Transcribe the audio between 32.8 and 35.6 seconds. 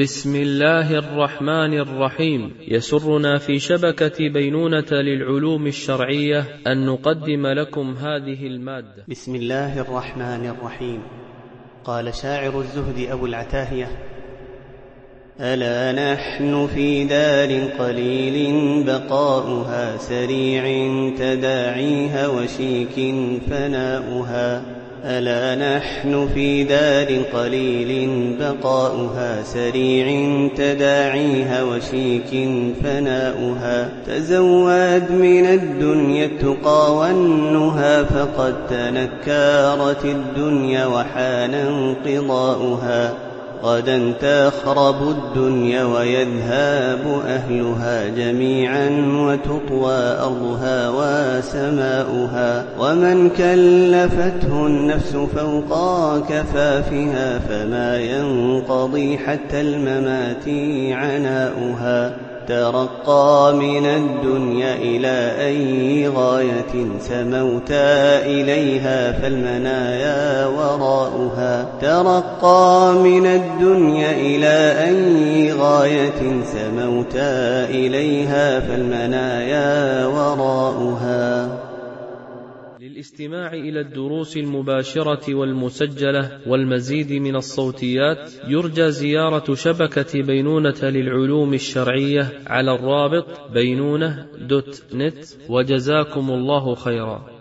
فناؤها تزود من